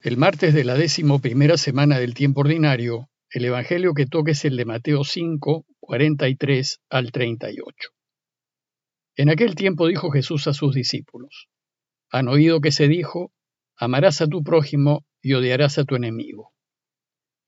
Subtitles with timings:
[0.00, 4.44] El martes de la décimo primera semana del tiempo ordinario, el Evangelio que toca es
[4.44, 7.90] el de Mateo 5, 43 al 38.
[9.16, 11.48] En aquel tiempo dijo Jesús a sus discípulos,
[12.12, 13.32] Han oído que se dijo,
[13.76, 16.52] amarás a tu prójimo y odiarás a tu enemigo.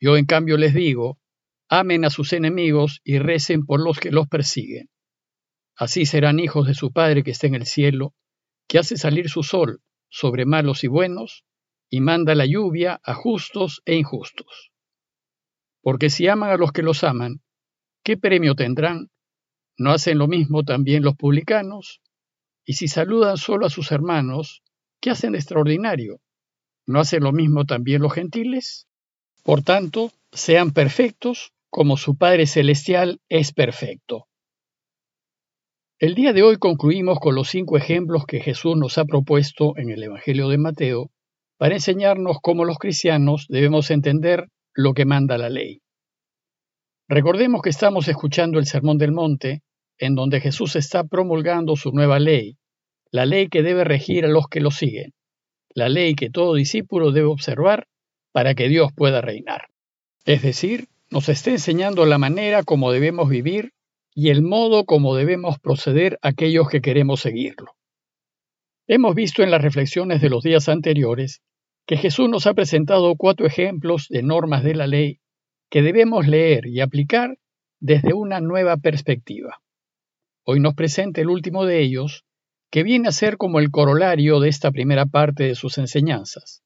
[0.00, 1.20] Yo en cambio les digo,
[1.68, 4.90] amen a sus enemigos y recen por los que los persiguen.
[5.76, 8.12] Así serán hijos de su Padre que está en el cielo,
[8.66, 11.44] que hace salir su sol sobre malos y buenos,
[11.90, 14.70] y manda la lluvia a justos e injustos.
[15.82, 17.42] Porque si aman a los que los aman,
[18.04, 19.10] ¿qué premio tendrán?
[19.76, 22.00] ¿No hacen lo mismo también los publicanos?
[22.64, 24.62] Y si saludan solo a sus hermanos,
[25.00, 26.20] ¿qué hacen de extraordinario?
[26.86, 28.86] ¿No hacen lo mismo también los gentiles?
[29.42, 34.26] Por tanto, sean perfectos como su Padre Celestial es perfecto.
[35.98, 39.90] El día de hoy concluimos con los cinco ejemplos que Jesús nos ha propuesto en
[39.90, 41.10] el Evangelio de Mateo
[41.60, 45.82] para enseñarnos cómo los cristianos debemos entender lo que manda la ley.
[47.06, 49.60] Recordemos que estamos escuchando el Sermón del Monte,
[49.98, 52.56] en donde Jesús está promulgando su nueva ley,
[53.10, 55.12] la ley que debe regir a los que lo siguen,
[55.74, 57.88] la ley que todo discípulo debe observar
[58.32, 59.66] para que Dios pueda reinar.
[60.24, 63.74] Es decir, nos está enseñando la manera como debemos vivir
[64.14, 67.74] y el modo como debemos proceder aquellos que queremos seguirlo.
[68.86, 71.42] Hemos visto en las reflexiones de los días anteriores
[71.90, 75.18] que Jesús nos ha presentado cuatro ejemplos de normas de la ley
[75.70, 77.36] que debemos leer y aplicar
[77.80, 79.60] desde una nueva perspectiva.
[80.44, 82.24] Hoy nos presenta el último de ellos,
[82.70, 86.62] que viene a ser como el corolario de esta primera parte de sus enseñanzas.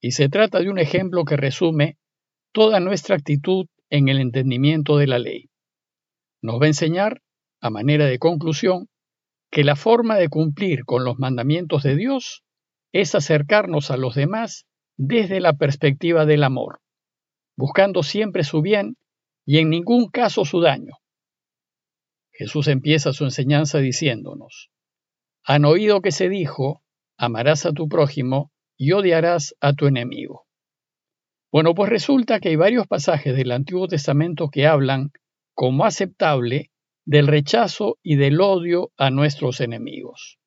[0.00, 1.98] Y se trata de un ejemplo que resume
[2.52, 5.50] toda nuestra actitud en el entendimiento de la ley.
[6.40, 7.20] Nos va a enseñar,
[7.60, 8.86] a manera de conclusión,
[9.50, 12.44] que la forma de cumplir con los mandamientos de Dios
[12.92, 16.80] es acercarnos a los demás desde la perspectiva del amor,
[17.56, 18.96] buscando siempre su bien
[19.44, 20.94] y en ningún caso su daño.
[22.32, 24.70] Jesús empieza su enseñanza diciéndonos,
[25.44, 26.82] han oído que se dijo,
[27.16, 30.46] amarás a tu prójimo y odiarás a tu enemigo.
[31.50, 35.10] Bueno, pues resulta que hay varios pasajes del Antiguo Testamento que hablan
[35.54, 36.70] como aceptable
[37.04, 40.38] del rechazo y del odio a nuestros enemigos.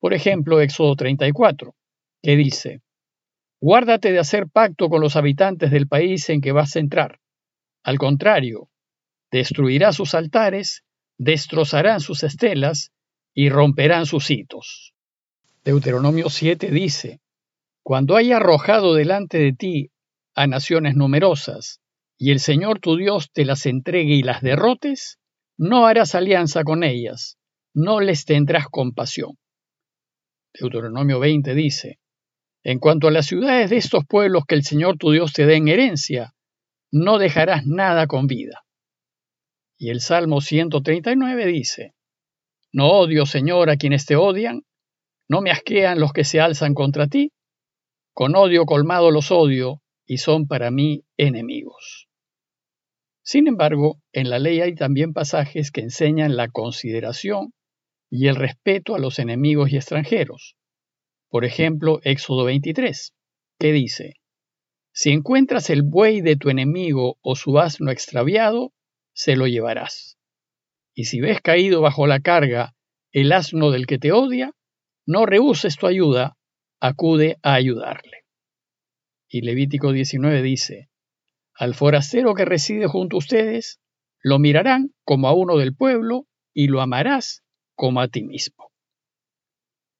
[0.00, 1.74] Por ejemplo, Éxodo 34,
[2.22, 2.80] que dice,
[3.60, 7.20] Guárdate de hacer pacto con los habitantes del país en que vas a entrar.
[7.82, 8.70] Al contrario,
[9.30, 10.82] destruirás sus altares,
[11.18, 12.92] destrozarán sus estelas
[13.34, 14.94] y romperán sus hitos.
[15.62, 17.20] Deuteronomio 7 dice,
[17.82, 19.90] Cuando haya arrojado delante de ti
[20.34, 21.80] a naciones numerosas,
[22.16, 25.18] y el Señor tu Dios te las entregue y las derrotes,
[25.58, 27.36] no harás alianza con ellas,
[27.74, 29.36] no les tendrás compasión.
[30.52, 32.00] Deuteronomio 20 dice,
[32.62, 35.56] En cuanto a las ciudades de estos pueblos que el Señor tu Dios te dé
[35.56, 36.34] en herencia,
[36.92, 38.64] no dejarás nada con vida.
[39.78, 41.94] Y el Salmo 139 dice,
[42.72, 44.62] No odio, Señor, a quienes te odian,
[45.28, 47.32] no me asquean los que se alzan contra ti,
[48.12, 52.08] con odio colmado los odio y son para mí enemigos.
[53.22, 57.52] Sin embargo, en la ley hay también pasajes que enseñan la consideración
[58.10, 60.56] y el respeto a los enemigos y extranjeros.
[61.28, 63.14] Por ejemplo, Éxodo 23,
[63.58, 64.14] que dice,
[64.92, 68.72] Si encuentras el buey de tu enemigo o su asno extraviado,
[69.14, 70.18] se lo llevarás.
[70.92, 72.74] Y si ves caído bajo la carga
[73.12, 74.52] el asno del que te odia,
[75.06, 76.36] no rehuses tu ayuda,
[76.80, 78.24] acude a ayudarle.
[79.28, 80.90] Y Levítico 19 dice,
[81.54, 83.80] Al forastero que reside junto a ustedes,
[84.20, 87.44] lo mirarán como a uno del pueblo y lo amarás
[87.80, 88.72] como a ti mismo.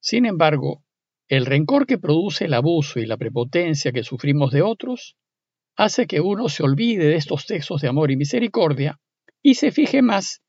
[0.02, 0.84] Sin embargo,
[1.28, 5.16] el rencor que produce el abuso y la prepotencia que sufrimos de otros
[5.76, 9.00] hace que uno se olvide de estos textos de amor y misericordia
[9.42, 10.42] y se fije más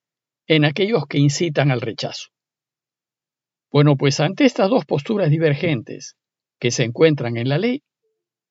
[0.46, 2.32] en aquellos que incitan al rechazo.
[3.72, 6.18] Bueno, pues ante estas dos posturas divergentes
[6.60, 7.82] que se encuentran en la ley,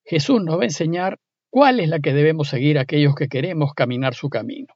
[0.06, 1.18] Jesús nos va a enseñar
[1.50, 4.72] cuál es la que debemos seguir aquellos que queremos caminar su camino.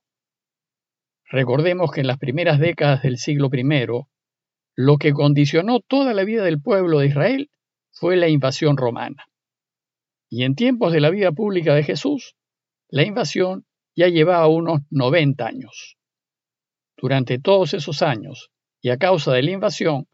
[1.30, 3.86] Recordemos que en las primeras décadas del siglo I,
[4.76, 7.50] lo que condicionó toda la vida del pueblo de Israel
[7.92, 9.26] fue la invasión romana.
[10.28, 12.36] Y en tiempos de la vida pública de Jesús,
[12.88, 13.66] la invasión
[13.96, 15.96] ya llevaba unos 90 años.
[16.96, 18.50] Durante todos esos años,
[18.80, 20.08] y a causa de la invasión,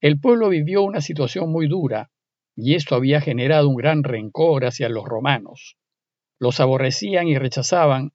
[0.00, 2.10] el pueblo vivió una situación muy dura,
[2.56, 5.76] y esto había generado un gran rencor hacia los romanos.
[6.38, 8.12] Los aborrecían y rechazaban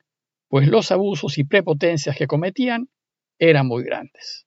[0.47, 2.89] pues los abusos y prepotencias que cometían
[3.39, 4.45] eran muy grandes.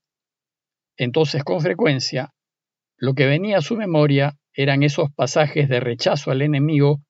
[0.96, 2.34] Entonces, con frecuencia,
[2.96, 7.00] lo que venía a su memoria eran esos pasajes de rechazo al enemigo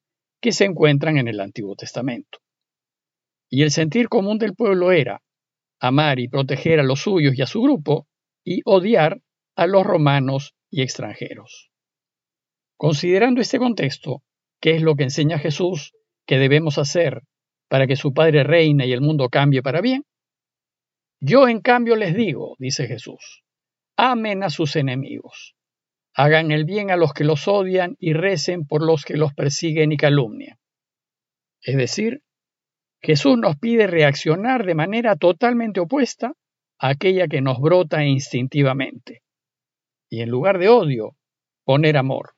[0.40, 2.38] que se encuentran en el Antiguo Testamento.
[3.48, 5.22] Y el sentir común del pueblo era
[5.80, 8.06] amar y proteger a los suyos y a su grupo
[8.44, 9.20] y odiar
[9.56, 11.70] a los romanos y extranjeros.
[12.76, 14.22] Considerando este contexto,
[14.60, 15.94] ¿qué es lo que enseña Jesús
[16.26, 17.22] que debemos hacer
[17.68, 20.04] para que su Padre reine y el mundo cambie para bien?
[21.20, 23.42] Yo en cambio les digo, dice Jesús,
[23.96, 25.54] amen a sus enemigos,
[26.14, 29.92] hagan el bien a los que los odian y recen por los que los persiguen
[29.92, 30.58] y calumnian.
[31.60, 32.22] Es decir,
[33.00, 36.32] Jesús nos pide reaccionar de manera totalmente opuesta
[36.78, 39.22] a aquella que nos brota instintivamente.
[40.10, 41.16] Y en lugar de odio,
[41.64, 42.32] poner amor.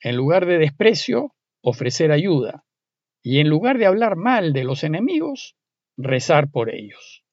[0.00, 2.63] En lugar de desprecio, ofrecer ayuda.
[3.26, 5.56] Y en lugar de hablar mal de los enemigos,
[5.96, 7.24] rezar por ellos.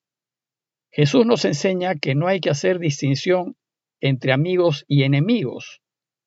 [0.90, 3.58] Jesús nos enseña que no hay que hacer distinción
[4.00, 5.82] entre amigos y enemigos,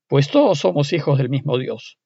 [0.07, 1.99] pues todos somos hijos del mismo Dios.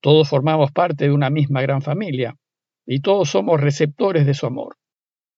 [0.00, 2.38] Todos formamos parte de una misma gran familia
[2.86, 4.78] y todos somos receptores de su amor.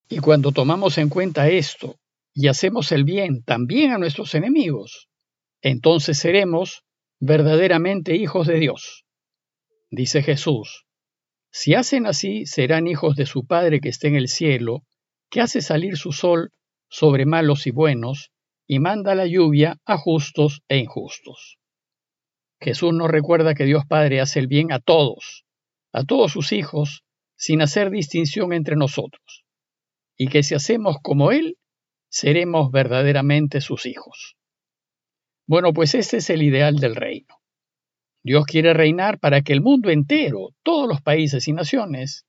[0.09, 1.97] Y cuando tomamos en cuenta esto
[2.33, 5.09] y hacemos el bien también a nuestros enemigos,
[5.63, 6.85] entonces seremos
[7.19, 9.05] verdaderamente hijos de Dios.
[9.91, 10.86] Dice Jesús,
[11.59, 14.85] si hacen así, serán hijos de su Padre que está en el cielo,
[15.31, 16.53] que hace salir su sol
[16.91, 18.31] sobre malos y buenos,
[18.67, 21.59] y manda la lluvia a justos e injustos.
[22.61, 25.47] Jesús nos recuerda que Dios Padre hace el bien a todos,
[25.93, 27.05] a todos sus hijos,
[27.37, 29.47] sin hacer distinción entre nosotros,
[30.15, 31.57] y que si hacemos como Él,
[32.11, 34.37] seremos verdaderamente sus hijos.
[35.47, 37.35] Bueno, pues este es el ideal del reino.
[38.27, 42.27] Dios quiere reinar para que el mundo entero, todos los países y naciones,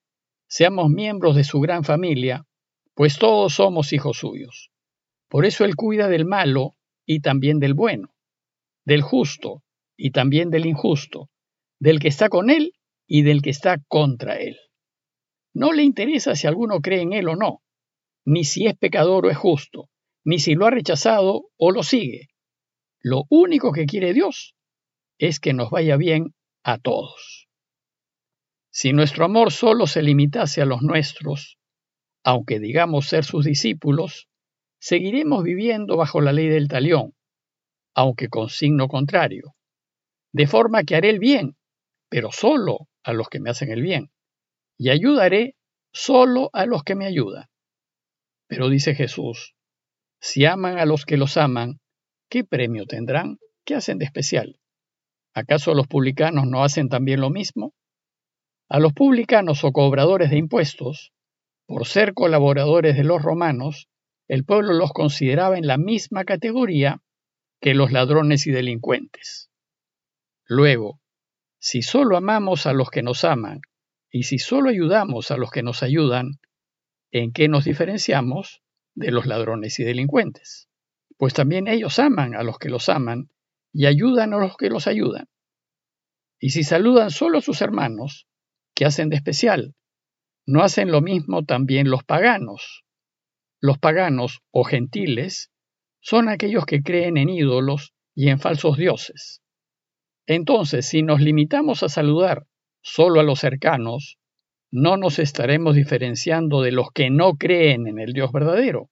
[0.47, 2.45] seamos miembros de su gran familia
[2.93, 4.69] pues todos somos hijos suyos.
[5.27, 8.13] Por eso Él cuida del malo y también del bueno,
[8.85, 9.63] del justo
[9.97, 11.31] y también del injusto,
[11.79, 12.73] del que está con Él
[13.07, 14.55] y del que está contra Él.
[15.55, 17.63] No le interesa si alguno cree en Él o no,
[18.23, 19.89] ni si es pecador o es justo,
[20.23, 22.27] ni si lo ha rechazado o lo sigue.
[22.99, 24.53] Lo único que quiere Dios
[25.17, 27.47] es que nos vaya bien a todos.
[28.71, 31.57] Si nuestro amor solo se limitase a los nuestros,
[32.23, 34.27] aunque digamos ser sus discípulos,
[34.79, 37.15] seguiremos viviendo bajo la ley del talión,
[37.95, 39.55] aunque con signo contrario,
[40.33, 41.57] de forma que haré el bien,
[42.09, 44.11] pero solo a los que me hacen el bien,
[44.77, 45.55] y ayudaré
[45.91, 47.45] solo a los que me ayudan.
[48.47, 49.55] Pero dice Jesús,
[50.19, 51.79] si aman a los que los aman,
[52.29, 53.39] ¿qué premio tendrán?
[53.65, 54.59] ¿Qué hacen de especial?
[55.37, 57.75] ¿Acaso los publicanos no hacen también lo mismo?
[58.69, 61.13] A los publicanos o cobradores de impuestos
[61.67, 63.87] por ser colaboradores de los romanos,
[64.27, 67.03] el pueblo los consideraba en la misma categoría
[67.61, 69.51] que los ladrones y delincuentes.
[70.47, 71.01] Luego,
[71.59, 73.61] si solo amamos a los que nos aman
[74.09, 76.39] y si solo ayudamos a los que nos ayudan,
[77.11, 78.63] ¿en qué nos diferenciamos
[78.95, 80.67] de los ladrones y delincuentes?
[81.15, 83.29] Pues también ellos aman a los que los aman
[83.73, 85.27] y ayudan a los que los ayudan.
[86.39, 88.27] Y si saludan solo a sus hermanos,
[88.75, 89.75] ¿qué hacen de especial?
[90.45, 92.83] ¿No hacen lo mismo también los paganos?
[93.59, 95.51] Los paganos o gentiles
[95.99, 99.41] son aquellos que creen en ídolos y en falsos dioses.
[100.27, 102.45] Entonces, si nos limitamos a saludar
[102.81, 104.17] solo a los cercanos,
[104.71, 108.89] no nos estaremos diferenciando de los que no creen en el Dios verdadero,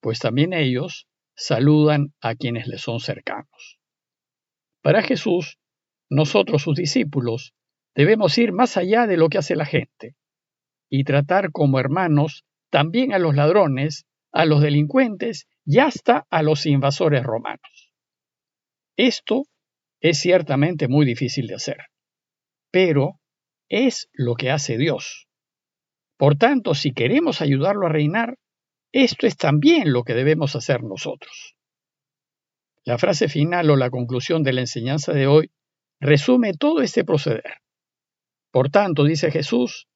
[0.00, 3.78] pues también ellos saludan a quienes les son cercanos.
[4.84, 5.58] Para Jesús,
[6.10, 7.54] nosotros sus discípulos
[7.94, 10.14] debemos ir más allá de lo que hace la gente
[10.90, 16.66] y tratar como hermanos también a los ladrones, a los delincuentes y hasta a los
[16.66, 17.94] invasores romanos.
[18.98, 19.44] Esto
[20.02, 21.78] es ciertamente muy difícil de hacer,
[22.70, 23.20] pero
[23.70, 25.28] es lo que hace Dios.
[26.18, 28.36] Por tanto, si queremos ayudarlo a reinar,
[28.92, 31.56] esto es también lo que debemos hacer nosotros.
[32.84, 35.50] La frase final o la conclusión de la enseñanza de hoy
[36.00, 37.62] resume todo este proceder.
[38.50, 39.88] Por tanto, dice Jesús,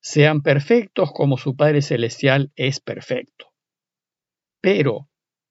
[0.00, 3.52] sean perfectos como su Padre Celestial es perfecto.
[4.62, 5.08] Pero,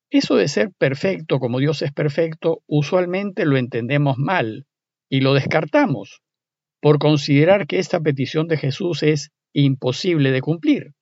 [0.10, 4.66] eso de ser perfecto como Dios es perfecto, usualmente lo entendemos mal
[5.08, 6.22] y lo descartamos
[6.82, 10.94] por considerar que esta petición de Jesús es imposible de cumplir.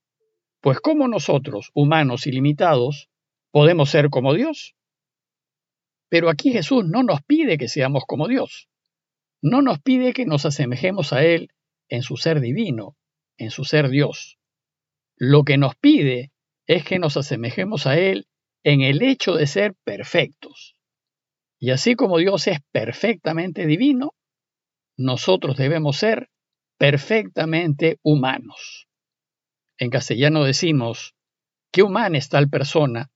[0.59, 3.09] Pues ¿cómo nosotros, humanos ilimitados,
[3.51, 4.76] podemos ser como Dios?
[6.09, 8.69] Pero aquí Jesús no nos pide que seamos como Dios.
[9.41, 11.49] No nos pide que nos asemejemos a Él
[11.89, 12.95] en su ser divino,
[13.37, 14.37] en su ser Dios.
[15.15, 16.31] Lo que nos pide
[16.65, 18.27] es que nos asemejemos a Él
[18.63, 20.75] en el hecho de ser perfectos.
[21.59, 24.13] Y así como Dios es perfectamente divino,
[24.97, 26.29] nosotros debemos ser
[26.77, 28.87] perfectamente humanos.
[29.77, 31.15] En castellano decimos,
[31.71, 33.09] qué humana es tal persona,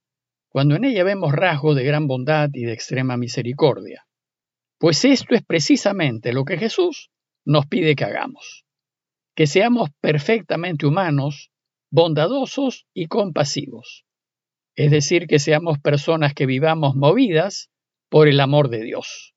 [0.51, 4.05] cuando en ella vemos rasgos de gran bondad y de extrema misericordia.
[4.77, 7.09] Pues esto es precisamente lo que Jesús
[7.45, 8.65] nos pide que hagamos,
[9.33, 11.51] que seamos perfectamente humanos,
[11.89, 14.05] bondadosos y compasivos,
[14.75, 17.69] es decir, que seamos personas que vivamos movidas
[18.09, 19.33] por el amor de Dios.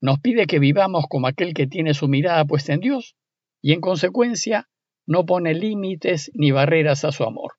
[0.00, 3.16] Nos pide que vivamos como aquel que tiene su mirada puesta en Dios
[3.60, 4.70] y en consecuencia
[5.06, 7.52] no pone límites ni barreras a su amor.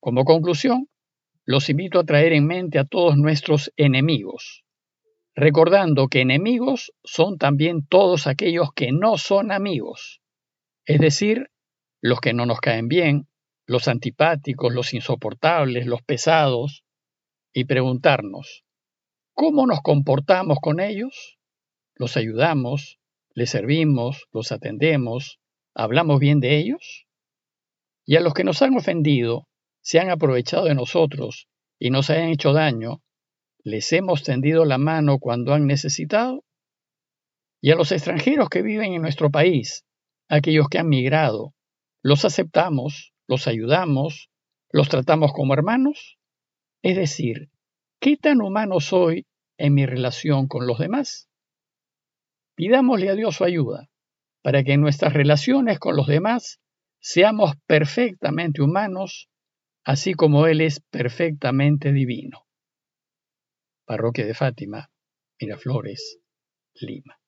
[0.00, 0.88] Como conclusión,
[1.46, 4.64] los invito a traer en mente a todos nuestros enemigos,
[5.36, 10.20] recordando que enemigos son también todos aquellos que no son amigos,
[10.84, 11.50] es decir,
[12.02, 13.28] los que no nos caen bien,
[13.64, 16.84] los antipáticos, los insoportables, los pesados,
[17.52, 18.64] y preguntarnos,
[19.32, 21.38] ¿cómo nos comportamos con ellos?
[21.94, 22.98] ¿Los ayudamos?
[23.34, 24.26] ¿Les servimos?
[24.32, 25.40] ¿Los atendemos?
[25.74, 27.06] ¿Hablamos bien de ellos?
[28.04, 29.48] Y a los que nos han ofendido,
[29.86, 31.46] se han aprovechado de nosotros
[31.78, 33.04] y nos han hecho daño,
[33.62, 36.42] ¿les hemos tendido la mano cuando han necesitado?
[37.60, 39.84] Y a los extranjeros que viven en nuestro país,
[40.28, 41.54] aquellos que han migrado,
[42.02, 44.28] ¿los aceptamos, los ayudamos,
[44.72, 46.18] los tratamos como hermanos?
[46.82, 47.52] Es decir,
[48.00, 49.24] ¿qué tan humano soy
[49.56, 51.28] en mi relación con los demás?
[52.56, 53.88] Pidámosle a Dios su ayuda
[54.42, 56.58] para que en nuestras relaciones con los demás
[56.98, 59.28] seamos perfectamente humanos
[59.86, 62.44] así como Él es perfectamente divino.
[63.86, 64.90] Parroquia de Fátima,
[65.40, 66.18] Miraflores,
[66.74, 67.20] Lima.